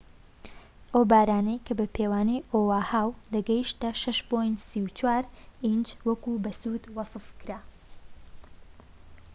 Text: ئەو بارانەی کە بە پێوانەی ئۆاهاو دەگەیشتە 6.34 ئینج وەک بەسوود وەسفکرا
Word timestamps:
ئەو 0.93 1.03
بارانەی 1.11 1.63
کە 1.65 1.73
بە 1.79 1.85
پێوانەی 1.95 2.45
ئۆاهاو 2.51 3.09
دەگەیشتە 3.33 3.89
6.34 4.01 5.25
ئینج 5.65 5.87
وەک 6.07 6.23
بەسوود 6.43 6.83
وەسفکرا 6.95 7.59